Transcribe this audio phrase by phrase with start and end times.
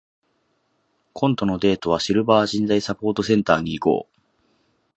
[1.13, 4.21] 今度のデートは、シルバー人材サポートセンターに行こう。